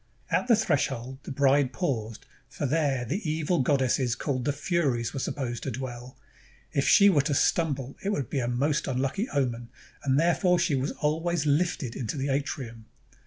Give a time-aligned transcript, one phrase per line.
[0.31, 5.19] At the threshold the bride paused, for there the evil goddesses called the Furies were
[5.19, 6.17] supposed to dwell.
[6.71, 9.69] If she were to stumble, it would be a most unlucky omen;
[10.03, 12.87] and therefore she was always hfted into the atrium.